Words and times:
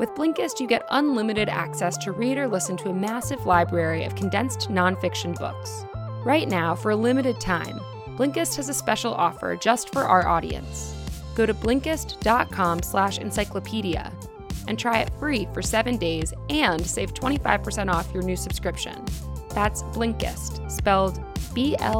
With 0.00 0.14
Blinkist, 0.14 0.58
you 0.60 0.66
get 0.66 0.86
unlimited 0.90 1.50
access 1.50 1.98
to 1.98 2.12
read 2.12 2.38
or 2.38 2.48
listen 2.48 2.74
to 2.78 2.88
a 2.88 2.94
massive 2.94 3.44
library 3.44 4.04
of 4.04 4.14
condensed 4.14 4.70
nonfiction 4.70 5.38
books. 5.38 5.84
Right 6.24 6.48
now, 6.48 6.74
for 6.74 6.92
a 6.92 6.96
limited 6.96 7.38
time, 7.38 7.78
Blinkist 8.16 8.56
has 8.56 8.70
a 8.70 8.74
special 8.74 9.12
offer 9.12 9.56
just 9.56 9.92
for 9.92 10.04
our 10.04 10.26
audience. 10.26 10.94
Go 11.34 11.44
to 11.44 11.52
Blinkist.com 11.52 12.82
slash 12.82 13.18
encyclopedia 13.18 14.10
and 14.68 14.78
try 14.78 15.00
it 15.00 15.10
free 15.18 15.46
for 15.52 15.60
seven 15.60 15.98
days 15.98 16.32
and 16.48 16.80
save 16.86 17.12
25% 17.12 17.92
off 17.92 18.10
your 18.14 18.22
new 18.22 18.36
subscription. 18.36 19.04
That's 19.50 19.82
Blinkist, 19.82 20.70
spelled 20.70 21.20
B-L-I-N-K-I-S-T. 21.52 21.92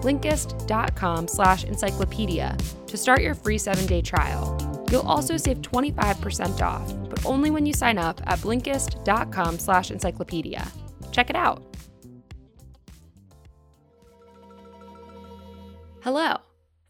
Blinkist.com 0.00 1.28
slash 1.28 1.64
encyclopedia 1.64 2.56
to 2.86 2.96
start 2.96 3.20
your 3.20 3.34
free 3.34 3.58
seven-day 3.58 4.00
trial. 4.00 4.71
You'll 4.92 5.08
also 5.08 5.38
save 5.38 5.62
25% 5.62 6.60
off, 6.60 6.94
but 7.08 7.24
only 7.24 7.50
when 7.50 7.64
you 7.64 7.72
sign 7.72 7.96
up 7.96 8.20
at 8.26 8.38
Blinkist.com 8.40 9.58
slash 9.58 9.90
encyclopedia. 9.90 10.68
Check 11.10 11.30
it 11.30 11.36
out. 11.36 11.62
Hello. 16.02 16.36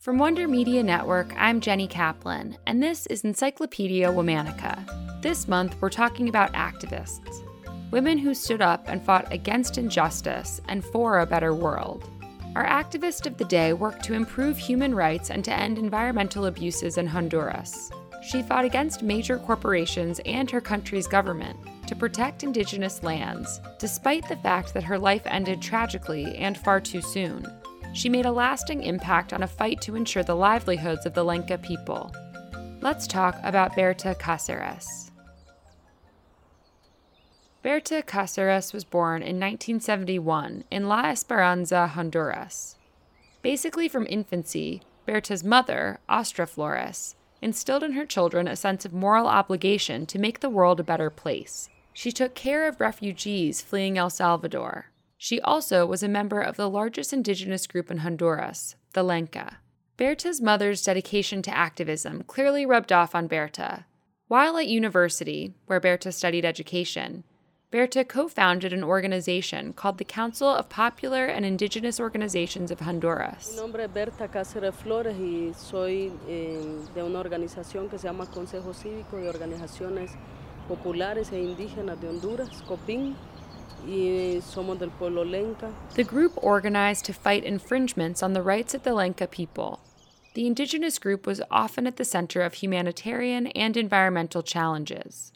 From 0.01 0.19
Wonder 0.19 0.48
Media 0.48 0.83
Network, 0.83 1.33
I'm 1.37 1.61
Jenny 1.61 1.87
Kaplan, 1.87 2.56
and 2.66 2.83
this 2.83 3.06
is 3.06 3.23
Encyclopedia 3.23 4.09
Womannica. 4.09 5.23
This 5.23 5.47
month, 5.47 5.77
we're 5.80 5.89
talking 5.89 6.28
about 6.28 6.53
activists 6.55 7.45
women 7.92 8.16
who 8.16 8.34
stood 8.34 8.62
up 8.62 8.83
and 8.89 9.05
fought 9.05 9.30
against 9.30 9.77
injustice 9.77 10.62
and 10.66 10.83
for 10.83 11.20
a 11.20 11.27
better 11.27 11.55
world. 11.55 12.09
Our 12.55 12.66
activist 12.66 13.27
of 13.27 13.38
the 13.38 13.47
day 13.47 13.73
worked 13.73 14.05
to 14.05 14.12
improve 14.12 14.59
human 14.59 14.95
rights 14.95 15.31
and 15.31 15.42
to 15.45 15.53
end 15.53 15.78
environmental 15.78 16.47
abuses 16.47 16.98
in 16.98 17.06
Honduras. 17.06 17.91
She 18.22 18.42
fought 18.42 18.67
against 18.67 19.03
major 19.03 19.39
corporations 19.39 20.20
and 20.27 20.50
her 20.50 20.61
country's 20.61 21.06
government 21.06 21.56
to 21.86 21.97
protect 21.97 22.42
indigenous 22.42 23.03
lands, 23.03 23.61
despite 23.78 24.28
the 24.28 24.36
fact 24.36 24.75
that 24.75 24.84
her 24.84 24.98
life 24.98 25.22
ended 25.25 25.62
tragically 25.62 26.36
and 26.36 26.59
far 26.59 26.78
too 26.78 27.00
soon. 27.00 27.47
She 27.94 28.11
made 28.11 28.27
a 28.27 28.33
lasting 28.33 28.83
impact 28.83 29.33
on 29.33 29.42
a 29.42 29.48
fight 29.48 29.81
to 29.83 29.97
ensure 29.97 30.22
the 30.22 30.37
livelihoods 30.37 31.06
of 31.06 31.14
the 31.14 31.25
Lenca 31.25 31.61
people. 31.62 32.14
Let's 32.83 33.06
talk 33.06 33.39
about 33.42 33.75
Berta 33.75 34.14
Cáceres. 34.19 35.11
Berta 37.62 38.02
Cáceres 38.05 38.74
was 38.74 38.82
born 38.82 39.22
in 39.22 39.38
1971 39.38 40.64
in 40.68 40.88
La 40.88 41.05
Esperanza, 41.05 41.86
Honduras. 41.86 42.77
Basically, 43.41 43.88
from 43.88 44.04
infancy, 44.10 44.82
Berta's 45.06 45.44
mother, 45.44 46.00
Austra 46.08 46.48
Flores, 46.48 47.14
instilled 47.41 47.84
in 47.84 47.92
her 47.92 48.04
children 48.04 48.48
a 48.48 48.56
sense 48.56 48.84
of 48.84 48.92
moral 48.92 49.28
obligation 49.28 50.06
to 50.06 50.19
make 50.19 50.41
the 50.41 50.50
world 50.50 50.80
a 50.80 50.84
better 50.84 51.08
place. 51.08 51.69
She 51.92 52.10
took 52.10 52.34
care 52.34 52.66
of 52.66 52.80
refugees 52.80 53.62
fleeing 53.62 53.97
El 53.97 54.10
Salvador. 54.10 54.86
She 55.16 55.41
also 55.41 55.86
was 55.86 56.02
a 56.02 56.08
member 56.08 56.41
of 56.41 56.56
the 56.56 56.69
largest 56.69 57.12
indigenous 57.12 57.69
group 57.69 57.92
in 57.92 57.98
Honduras, 57.98 58.74
the 58.92 59.04
Lenca. 59.04 59.58
Berta's 59.97 60.41
mother's 60.41 60.82
dedication 60.82 61.42
to 61.42 61.56
activism 61.56 62.24
clearly 62.24 62.66
rubbed 62.66 62.92
off 62.92 63.14
on 63.14 63.28
Berta. 63.28 63.84
While 64.26 64.56
at 64.56 64.66
university, 64.66 65.54
where 65.66 65.78
Berta 65.78 66.10
studied 66.10 66.44
education, 66.44 67.22
Berta 67.73 68.05
co 68.05 68.28
founded 68.28 68.75
an 68.75 68.84
organization 68.84 69.73
called 69.73 69.97
the 69.97 70.05
Council 70.05 70.47
of 70.47 70.69
Popular 70.69 71.25
and 71.25 71.47
Indigenous 71.47 71.98
Organizations 71.98 72.70
of 72.70 72.81
Honduras. 72.81 73.48
Mi 73.53 73.56
nombre 73.56 73.84
es 73.84 73.91
Berta 73.91 74.28
Cáceres 74.28 74.75
Flores 74.75 75.17
y 75.17 75.55
soy 75.55 76.12
eh, 76.28 76.61
de 76.95 77.03
una 77.03 77.19
organización 77.19 77.89
que 77.89 77.97
se 77.98 78.09
llama 78.09 78.27
Consejo 78.27 78.75
Cívico 78.75 79.16
de 79.16 79.31
Organizaciones 79.31 80.11
Populares 80.69 81.32
e 81.32 81.38
Indígenas 81.41 81.99
de 81.99 82.09
Honduras, 82.09 82.50
COPIN, 82.69 83.16
y 83.88 84.43
somos 84.43 84.78
del 84.78 84.91
pueblo 84.91 85.25
Lenca. 85.25 85.72
The 85.94 86.05
group 86.05 86.32
organized 86.37 87.06
to 87.06 87.15
fight 87.15 87.43
infringements 87.43 88.22
on 88.22 88.34
the 88.34 88.43
rights 88.43 88.75
of 88.75 88.82
the 88.82 88.93
Lenca 88.93 89.27
people. 89.27 89.81
The 90.34 90.47
indigenous 90.47 90.99
group 90.99 91.27
was 91.27 91.41
often 91.50 91.87
at 91.87 91.97
the 91.97 92.05
center 92.05 92.43
of 92.43 92.61
humanitarian 92.62 93.47
and 93.47 93.78
environmental 93.78 94.43
challenges. 94.43 95.32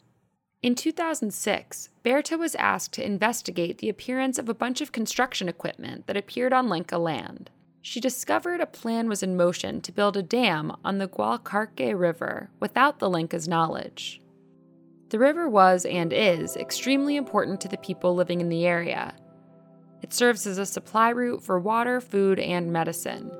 In 0.67 0.75
2006, 0.75 1.91
Berta 2.03 2.37
was 2.37 2.53
asked 2.55 2.91
to 2.95 3.05
investigate 3.05 3.77
the 3.77 3.87
appearance 3.87 4.37
of 4.37 4.49
a 4.49 4.53
bunch 4.53 4.81
of 4.81 4.91
construction 4.91 5.47
equipment 5.47 6.07
that 6.07 6.17
appeared 6.17 6.51
on 6.51 6.67
Lenca 6.67 7.01
land. 7.01 7.49
She 7.81 8.01
discovered 8.01 8.59
a 8.59 8.65
plan 8.65 9.07
was 9.07 9.23
in 9.23 9.37
motion 9.37 9.79
to 9.79 9.93
build 9.93 10.17
a 10.17 10.21
dam 10.21 10.75
on 10.83 10.97
the 10.97 11.07
Gualcarque 11.07 11.97
River 11.97 12.49
without 12.59 12.99
the 12.99 13.09
Lenca's 13.09 13.47
knowledge. 13.47 14.21
The 15.07 15.19
river 15.19 15.47
was 15.47 15.85
and 15.85 16.11
is 16.11 16.57
extremely 16.57 17.15
important 17.15 17.61
to 17.61 17.69
the 17.69 17.77
people 17.77 18.13
living 18.13 18.41
in 18.41 18.49
the 18.49 18.65
area. 18.65 19.15
It 20.01 20.11
serves 20.11 20.45
as 20.45 20.57
a 20.57 20.65
supply 20.65 21.11
route 21.11 21.41
for 21.41 21.61
water, 21.61 22.01
food, 22.01 22.39
and 22.39 22.73
medicine. 22.73 23.31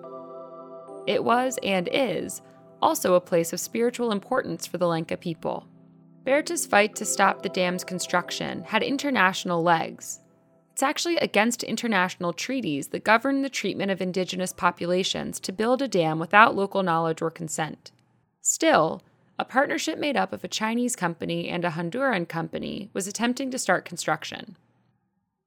It 1.05 1.25
was 1.25 1.59
and 1.61 1.89
is 1.91 2.41
also 2.81 3.15
a 3.15 3.19
place 3.19 3.51
of 3.51 3.59
spiritual 3.59 4.13
importance 4.13 4.65
for 4.65 4.77
the 4.77 4.85
Lenca 4.85 5.19
people. 5.19 5.67
Berta's 6.27 6.65
fight 6.65 6.93
to 6.97 7.05
stop 7.05 7.41
the 7.41 7.47
dam's 7.47 7.85
construction 7.85 8.65
had 8.65 8.83
international 8.83 9.63
legs. 9.63 10.19
It's 10.73 10.83
actually 10.83 11.15
against 11.15 11.63
international 11.63 12.33
treaties 12.33 12.89
that 12.89 13.05
govern 13.05 13.43
the 13.43 13.49
treatment 13.49 13.91
of 13.91 14.01
indigenous 14.01 14.51
populations 14.51 15.39
to 15.39 15.53
build 15.53 15.81
a 15.81 15.88
dam 15.88 16.19
without 16.19 16.53
local 16.53 16.83
knowledge 16.83 17.21
or 17.21 17.31
consent. 17.31 17.93
Still, 18.41 19.01
a 19.39 19.45
partnership 19.45 19.97
made 19.97 20.17
up 20.17 20.33
of 20.33 20.43
a 20.43 20.49
Chinese 20.49 20.97
company 20.97 21.47
and 21.47 21.63
a 21.63 21.69
Honduran 21.69 22.27
company 22.27 22.89
was 22.91 23.07
attempting 23.07 23.49
to 23.51 23.57
start 23.57 23.85
construction. 23.85 24.57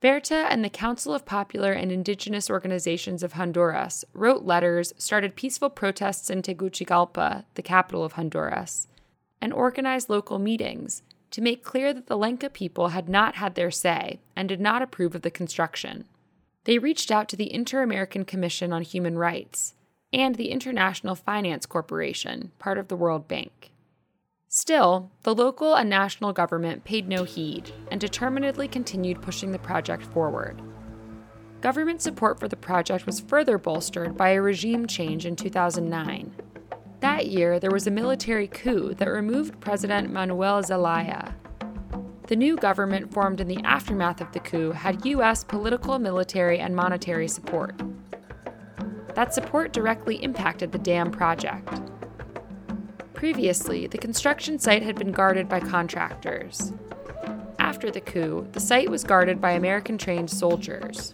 Berta 0.00 0.46
and 0.48 0.64
the 0.64 0.70
Council 0.70 1.12
of 1.12 1.26
Popular 1.26 1.72
and 1.72 1.92
Indigenous 1.92 2.48
Organizations 2.48 3.22
of 3.22 3.34
Honduras 3.34 4.02
wrote 4.14 4.44
letters, 4.44 4.94
started 4.96 5.36
peaceful 5.36 5.68
protests 5.68 6.30
in 6.30 6.40
Tegucigalpa, 6.40 7.44
the 7.54 7.60
capital 7.60 8.02
of 8.02 8.12
Honduras, 8.12 8.88
and 9.40 9.52
organized 9.52 10.08
local 10.08 10.38
meetings 10.38 11.02
to 11.30 11.40
make 11.40 11.62
clear 11.62 11.94
that 11.94 12.06
the 12.06 12.16
Lenca 12.16 12.52
people 12.52 12.88
had 12.88 13.08
not 13.08 13.36
had 13.36 13.54
their 13.54 13.70
say 13.70 14.20
and 14.34 14.48
did 14.48 14.60
not 14.60 14.82
approve 14.82 15.14
of 15.14 15.22
the 15.22 15.30
construction. 15.30 16.04
They 16.64 16.78
reached 16.78 17.10
out 17.10 17.28
to 17.28 17.36
the 17.36 17.52
Inter 17.52 17.82
American 17.82 18.24
Commission 18.24 18.72
on 18.72 18.82
Human 18.82 19.16
Rights 19.16 19.74
and 20.12 20.34
the 20.34 20.50
International 20.50 21.14
Finance 21.14 21.66
Corporation, 21.66 22.52
part 22.58 22.78
of 22.78 22.88
the 22.88 22.96
World 22.96 23.28
Bank. 23.28 23.70
Still, 24.48 25.10
the 25.22 25.34
local 25.34 25.74
and 25.76 25.88
national 25.88 26.32
government 26.32 26.82
paid 26.84 27.08
no 27.08 27.22
heed 27.22 27.72
and 27.90 28.00
determinedly 28.00 28.66
continued 28.66 29.22
pushing 29.22 29.52
the 29.52 29.60
project 29.60 30.02
forward. 30.02 30.60
Government 31.60 32.02
support 32.02 32.40
for 32.40 32.48
the 32.48 32.56
project 32.56 33.06
was 33.06 33.20
further 33.20 33.58
bolstered 33.58 34.16
by 34.16 34.30
a 34.30 34.42
regime 34.42 34.86
change 34.86 35.24
in 35.24 35.36
2009 35.36 36.34
that 37.20 37.28
year, 37.28 37.60
there 37.60 37.70
was 37.70 37.86
a 37.86 37.90
military 37.90 38.48
coup 38.48 38.94
that 38.94 39.06
removed 39.06 39.60
President 39.60 40.10
Manuel 40.10 40.62
Zelaya. 40.62 41.34
The 42.28 42.36
new 42.36 42.56
government 42.56 43.12
formed 43.12 43.42
in 43.42 43.46
the 43.46 43.62
aftermath 43.62 44.22
of 44.22 44.32
the 44.32 44.40
coup 44.40 44.72
had 44.72 45.04
U.S. 45.04 45.44
political, 45.44 45.98
military, 45.98 46.60
and 46.60 46.74
monetary 46.74 47.28
support. 47.28 47.78
That 49.14 49.34
support 49.34 49.74
directly 49.74 50.16
impacted 50.24 50.72
the 50.72 50.78
dam 50.78 51.10
project. 51.10 51.82
Previously, 53.12 53.86
the 53.86 53.98
construction 53.98 54.58
site 54.58 54.82
had 54.82 54.96
been 54.96 55.12
guarded 55.12 55.46
by 55.46 55.60
contractors. 55.60 56.72
After 57.58 57.90
the 57.90 58.00
coup, 58.00 58.48
the 58.52 58.60
site 58.60 58.88
was 58.88 59.04
guarded 59.04 59.42
by 59.42 59.50
American 59.50 59.98
trained 59.98 60.30
soldiers. 60.30 61.12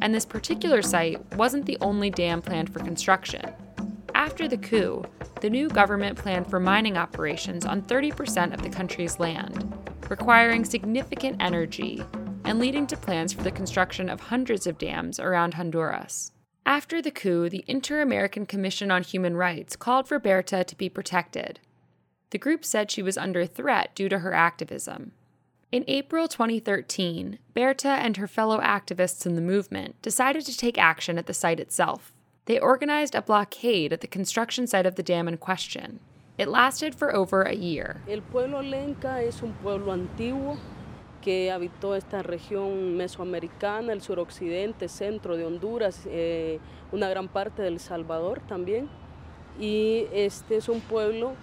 And 0.00 0.14
this 0.14 0.24
particular 0.24 0.82
site 0.82 1.20
wasn't 1.34 1.66
the 1.66 1.78
only 1.80 2.10
dam 2.10 2.40
planned 2.40 2.72
for 2.72 2.78
construction. 2.78 3.52
After 4.22 4.46
the 4.46 4.56
coup, 4.56 5.02
the 5.40 5.50
new 5.50 5.68
government 5.68 6.16
planned 6.16 6.48
for 6.48 6.60
mining 6.60 6.96
operations 6.96 7.66
on 7.66 7.82
30% 7.82 8.54
of 8.54 8.62
the 8.62 8.70
country's 8.70 9.18
land, 9.18 9.76
requiring 10.08 10.64
significant 10.64 11.42
energy 11.42 12.04
and 12.44 12.60
leading 12.60 12.86
to 12.86 12.96
plans 12.96 13.32
for 13.32 13.42
the 13.42 13.50
construction 13.50 14.08
of 14.08 14.20
hundreds 14.20 14.68
of 14.68 14.78
dams 14.78 15.18
around 15.18 15.54
Honduras. 15.54 16.30
After 16.64 17.02
the 17.02 17.10
coup, 17.10 17.48
the 17.48 17.64
Inter 17.66 18.00
American 18.00 18.46
Commission 18.46 18.92
on 18.92 19.02
Human 19.02 19.36
Rights 19.36 19.74
called 19.74 20.06
for 20.06 20.20
Berta 20.20 20.62
to 20.62 20.76
be 20.76 20.88
protected. 20.88 21.58
The 22.30 22.38
group 22.38 22.64
said 22.64 22.92
she 22.92 23.02
was 23.02 23.18
under 23.18 23.44
threat 23.44 23.92
due 23.96 24.08
to 24.08 24.20
her 24.20 24.32
activism. 24.32 25.10
In 25.72 25.84
April 25.88 26.28
2013, 26.28 27.40
Berta 27.54 27.88
and 27.88 28.16
her 28.18 28.28
fellow 28.28 28.60
activists 28.60 29.26
in 29.26 29.34
the 29.34 29.42
movement 29.42 30.00
decided 30.00 30.46
to 30.46 30.56
take 30.56 30.78
action 30.78 31.18
at 31.18 31.26
the 31.26 31.34
site 31.34 31.58
itself. 31.58 32.12
They 32.46 32.58
organized 32.58 33.14
a 33.14 33.22
blockade 33.22 33.92
at 33.92 34.00
the 34.00 34.08
construction 34.08 34.66
site 34.66 34.84
of 34.84 34.96
the 34.96 35.02
dam 35.04 35.28
in 35.28 35.36
question. 35.36 36.00
It 36.38 36.48
lasted 36.48 36.92
for 36.92 37.14
over 37.14 37.42
a 37.42 37.54
year. 37.54 38.00
El 38.08 38.20
pueblo 38.20 38.62
Lenca 38.62 39.22
es 39.22 39.42
un 39.42 39.52
pueblo 39.62 39.92
antiguo 39.92 40.56
que 41.20 41.52
habitó 41.52 41.94
esta 41.94 42.22
región 42.22 42.96
mesoamericana, 42.96 43.92
el 43.92 44.02
suroccidente, 44.02 44.88
centro 44.88 45.36
de 45.36 45.44
Honduras, 45.44 46.02
eh, 46.06 46.58
una 46.90 47.08
gran 47.08 47.28
parte 47.28 47.62
del 47.62 47.78
Salvador 47.78 48.40
también. 48.48 48.88
Y 49.60 50.06
este 50.12 50.56
es 50.56 50.68
un 50.68 50.80
pueblo 50.80 51.34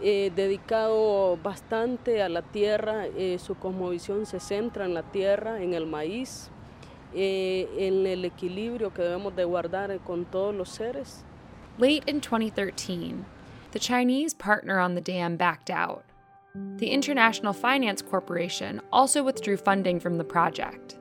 eh, 0.00 0.32
dedicado 0.34 1.36
bastante 1.42 2.22
a 2.22 2.30
la 2.30 2.40
tierra, 2.40 3.06
eh, 3.06 3.38
su 3.38 3.56
cosmovisión 3.56 4.24
se 4.24 4.40
centra 4.40 4.86
en 4.86 4.94
la 4.94 5.02
tierra, 5.02 5.62
en 5.62 5.74
el 5.74 5.86
maíz, 5.86 6.50
eh, 7.14 7.68
en 7.78 8.06
el 8.06 8.24
equilibrio 8.24 8.92
que 8.92 9.02
debemos 9.02 9.34
de 9.34 9.44
guardar 9.44 9.98
con 10.04 10.24
todos 10.26 10.54
los 10.54 10.68
seres. 10.70 11.24
Late 11.78 12.04
in 12.06 12.20
2013, 12.20 13.24
the 13.72 13.78
Chinese 13.78 14.34
partner 14.34 14.78
on 14.78 14.94
the 14.94 15.00
dam 15.00 15.36
backed 15.36 15.70
out. 15.70 16.04
The 16.78 16.88
International 16.88 17.52
Finance 17.52 18.00
Corporation 18.00 18.80
also 18.90 19.22
withdrew 19.22 19.58
funding 19.58 20.00
from 20.00 20.16
the 20.16 20.24
project. 20.24 20.96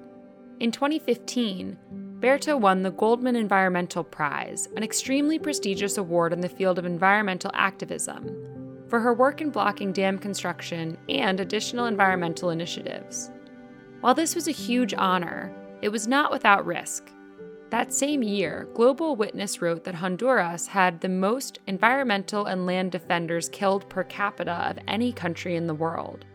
In 0.59 0.71
2015, 0.71 1.77
Berta 2.19 2.57
won 2.57 2.81
the 2.81 2.91
Goldman 2.91 3.35
Environmental 3.35 4.03
Prize, 4.03 4.67
an 4.75 4.83
extremely 4.83 5.37
prestigious 5.37 5.97
award 5.97 6.33
in 6.33 6.41
the 6.41 6.49
field 6.49 6.79
of 6.79 6.85
environmental 6.85 7.51
activism, 7.53 8.85
for 8.87 8.99
her 8.99 9.13
work 9.13 9.41
in 9.41 9.49
blocking 9.49 9.91
dam 9.91 10.17
construction 10.17 10.97
and 11.09 11.39
additional 11.39 11.85
environmental 11.85 12.49
initiatives. 12.49 13.31
While 14.01 14.13
this 14.13 14.35
was 14.35 14.47
a 14.47 14.51
huge 14.51 14.93
honor, 14.93 15.53
it 15.85 15.91
was 15.91 16.07
not 16.07 16.31
without 16.31 16.65
risk. 16.65 17.11
That 17.69 17.93
same 17.93 18.23
year, 18.23 18.67
Global 18.73 19.15
Witness 19.15 19.61
wrote 19.61 19.83
that 19.83 19.93
Honduras 19.93 20.65
had 20.65 20.99
the 20.99 21.09
most 21.09 21.59
environmental 21.67 22.47
and 22.47 22.65
land 22.65 22.91
defenders 22.91 23.49
killed 23.49 23.87
per 23.87 24.03
capita 24.03 24.67
of 24.67 24.79
any 24.87 25.13
country 25.13 25.55
in 25.55 25.67
the 25.67 25.75
world. 25.75 26.25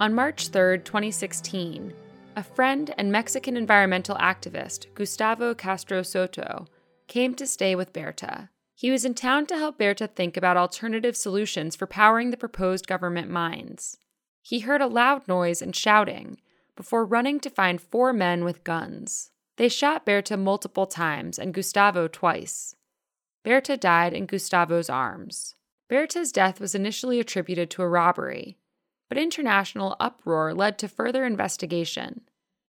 On 0.00 0.14
March 0.14 0.48
3, 0.48 0.78
2016, 0.78 1.92
a 2.36 2.42
friend 2.42 2.94
and 2.96 3.12
Mexican 3.12 3.54
environmental 3.54 4.16
activist, 4.16 4.86
Gustavo 4.94 5.52
Castro 5.54 6.02
Soto, 6.02 6.64
came 7.06 7.34
to 7.34 7.46
stay 7.46 7.74
with 7.74 7.92
Berta. 7.92 8.48
He 8.74 8.90
was 8.90 9.04
in 9.04 9.12
town 9.12 9.44
to 9.48 9.58
help 9.58 9.76
Berta 9.76 10.06
think 10.06 10.38
about 10.38 10.56
alternative 10.56 11.18
solutions 11.18 11.76
for 11.76 11.86
powering 11.86 12.30
the 12.30 12.38
proposed 12.38 12.86
government 12.86 13.28
mines. 13.28 13.98
He 14.40 14.60
heard 14.60 14.80
a 14.80 14.86
loud 14.86 15.28
noise 15.28 15.60
and 15.60 15.76
shouting 15.76 16.38
before 16.76 17.04
running 17.04 17.40
to 17.40 17.50
find 17.50 17.80
four 17.80 18.12
men 18.12 18.44
with 18.44 18.64
guns. 18.64 19.30
They 19.56 19.68
shot 19.68 20.04
Berta 20.04 20.36
multiple 20.36 20.86
times 20.86 21.38
and 21.38 21.54
Gustavo 21.54 22.08
twice. 22.08 22.76
Berta 23.42 23.76
died 23.76 24.12
in 24.12 24.26
Gustavo's 24.26 24.90
arms. 24.90 25.54
Berta's 25.88 26.32
death 26.32 26.60
was 26.60 26.74
initially 26.74 27.20
attributed 27.20 27.70
to 27.70 27.82
a 27.82 27.88
robbery, 27.88 28.58
but 29.08 29.18
international 29.18 29.96
uproar 30.00 30.52
led 30.52 30.78
to 30.78 30.88
further 30.88 31.24
investigation. 31.24 32.22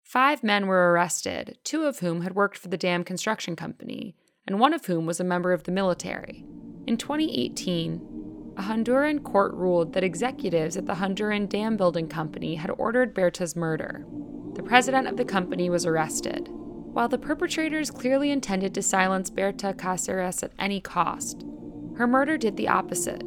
Five 0.03 0.43
men 0.43 0.67
were 0.67 0.91
arrested, 0.91 1.57
two 1.63 1.83
of 1.83 1.99
whom 1.99 2.21
had 2.21 2.35
worked 2.35 2.57
for 2.57 2.69
the 2.69 2.77
dam 2.77 3.03
construction 3.03 3.55
company, 3.55 4.15
and 4.45 4.59
one 4.59 4.73
of 4.73 4.85
whom 4.85 5.05
was 5.05 5.19
a 5.19 5.25
member 5.25 5.51
of 5.51 5.63
the 5.63 5.71
military. 5.71 6.45
In 6.85 6.95
2018, 6.95 8.26
a 8.57 8.61
Honduran 8.63 9.23
court 9.23 9.53
ruled 9.53 9.93
that 9.93 10.03
executives 10.03 10.75
at 10.75 10.87
the 10.87 10.95
Honduran 10.95 11.47
Dam 11.47 11.77
Building 11.77 12.07
Company 12.07 12.55
had 12.55 12.71
ordered 12.71 13.13
Berta's 13.13 13.55
murder. 13.55 14.03
The 14.55 14.63
president 14.63 15.07
of 15.07 15.15
the 15.15 15.25
company 15.25 15.69
was 15.69 15.85
arrested. 15.85 16.47
While 16.49 17.07
the 17.07 17.19
perpetrators 17.19 17.91
clearly 17.91 18.31
intended 18.31 18.73
to 18.73 18.81
silence 18.81 19.29
Berta 19.29 19.75
Cáceres 19.77 20.41
at 20.41 20.53
any 20.57 20.81
cost, 20.81 21.45
her 21.97 22.07
murder 22.07 22.35
did 22.35 22.57
the 22.57 22.67
opposite. 22.67 23.21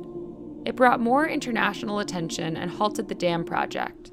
It 0.66 0.74
brought 0.74 0.98
more 0.98 1.28
international 1.28 2.00
attention 2.00 2.56
and 2.56 2.68
halted 2.68 3.06
the 3.06 3.14
dam 3.14 3.44
project. 3.44 4.10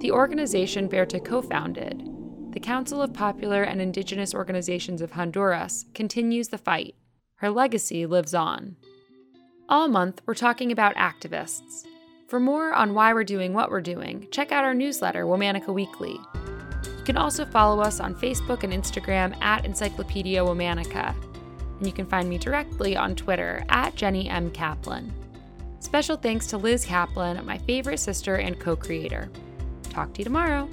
The 0.00 0.10
organization 0.10 0.88
Berta 0.88 1.20
co 1.20 1.42
founded, 1.42 2.10
the 2.50 2.58
Council 2.58 3.00
of 3.00 3.14
Popular 3.14 3.62
and 3.62 3.80
Indigenous 3.80 4.34
Organizations 4.34 5.00
of 5.00 5.12
Honduras, 5.12 5.84
continues 5.94 6.48
the 6.48 6.58
fight. 6.58 6.96
Her 7.36 7.50
legacy 7.50 8.04
lives 8.04 8.34
on. 8.34 8.76
All 9.66 9.88
month, 9.88 10.20
we're 10.26 10.34
talking 10.34 10.72
about 10.72 10.94
activists. 10.96 11.86
For 12.28 12.38
more 12.38 12.74
on 12.74 12.92
why 12.92 13.14
we're 13.14 13.24
doing 13.24 13.54
what 13.54 13.70
we're 13.70 13.80
doing, 13.80 14.28
check 14.30 14.52
out 14.52 14.62
our 14.62 14.74
newsletter, 14.74 15.24
Womannica 15.24 15.72
Weekly. 15.72 16.20
You 16.84 17.04
can 17.04 17.16
also 17.16 17.46
follow 17.46 17.80
us 17.80 17.98
on 17.98 18.14
Facebook 18.14 18.62
and 18.62 18.74
Instagram 18.74 19.34
at 19.42 19.64
Encyclopedia 19.64 20.42
Womannica. 20.42 21.14
And 21.78 21.86
you 21.86 21.94
can 21.94 22.04
find 22.04 22.28
me 22.28 22.36
directly 22.36 22.94
on 22.94 23.16
Twitter 23.16 23.64
at 23.70 23.94
Jenny 23.94 24.28
M. 24.28 24.50
Kaplan. 24.50 25.10
Special 25.80 26.18
thanks 26.18 26.46
to 26.48 26.58
Liz 26.58 26.84
Kaplan, 26.84 27.44
my 27.46 27.56
favorite 27.56 28.00
sister 28.00 28.34
and 28.34 28.60
co 28.60 28.76
creator. 28.76 29.30
Talk 29.84 30.12
to 30.12 30.18
you 30.18 30.24
tomorrow. 30.24 30.68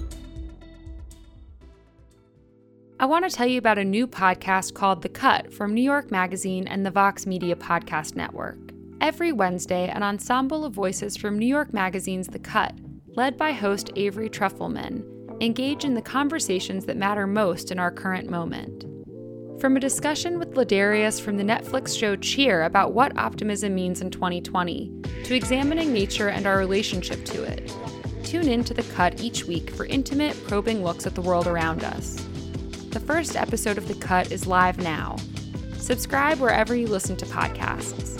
I 3.00 3.06
want 3.06 3.24
to 3.24 3.36
tell 3.36 3.48
you 3.48 3.58
about 3.58 3.78
a 3.78 3.86
new 3.86 4.06
podcast 4.06 4.74
called 4.74 5.02
The 5.02 5.10
Cut 5.10 5.54
from 5.54 5.74
New 5.74 5.82
York 5.82 6.12
Magazine 6.12 6.68
and 6.68 6.86
the 6.86 6.92
Vox 6.92 7.26
Media 7.26 7.56
Podcast 7.56 8.18
Network. 8.18 8.71
Every 9.02 9.32
Wednesday, 9.32 9.90
an 9.90 10.04
ensemble 10.04 10.64
of 10.64 10.74
voices 10.74 11.18
from 11.18 11.40
New 11.40 11.48
York 11.48 11.74
Magazine's 11.74 12.28
The 12.28 12.38
Cut, 12.38 12.76
led 13.16 13.36
by 13.36 13.52
host 13.52 13.90
Avery 13.96 14.30
Trufelman, 14.30 15.42
engage 15.42 15.84
in 15.86 15.96
the 15.96 16.04
conversations 16.04 16.86
that 16.86 16.98
matter 16.98 17.26
most 17.26 17.72
in 17.72 17.80
our 17.80 17.90
current 17.90 18.30
moment. 18.30 18.86
From 19.60 19.76
a 19.76 19.80
discussion 19.80 20.38
with 20.38 20.54
Ladarius 20.54 21.20
from 21.20 21.38
the 21.38 21.44
Netflix 21.44 21.98
show 21.98 22.16
Cheer 22.16 22.62
about 22.62 22.94
what 22.94 23.18
optimism 23.18 23.74
means 23.74 24.02
in 24.02 24.12
2020, 24.12 24.92
to 25.24 25.36
examining 25.36 25.92
nature 25.92 26.30
and 26.30 26.46
our 26.46 26.60
relationship 26.60 27.26
to 27.26 27.42
it, 27.42 27.76
tune 28.24 28.48
in 28.48 28.64
to 28.66 28.76
The 28.76 28.84
Cut 28.94 29.20
each 29.20 29.46
week 29.46 29.72
for 29.72 29.88
intimate, 29.88 30.38
probing 30.46 30.84
looks 30.84 31.08
at 31.08 31.16
the 31.16 31.22
world 31.22 31.48
around 31.48 31.84
us. 31.84 32.24
The 32.92 33.00
first 33.00 33.36
episode 33.36 33.80
of 33.80 33.88
The 33.88 33.96
Cut 33.96 34.32
is 34.32 34.46
live 34.46 34.78
now. 34.78 35.16
Subscribe 35.80 36.38
wherever 36.38 36.76
you 36.76 36.86
listen 36.86 37.16
to 37.18 37.26
podcasts. 37.26 38.11